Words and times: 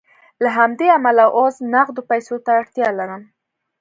له 0.43 0.49
همدې 0.57 0.87
امله 0.97 1.25
اوس 1.37 1.55
نغدو 1.73 2.01
پیسو 2.11 2.35
ته 2.45 2.51
اړتیا 2.59 2.87
لرم 2.99 3.21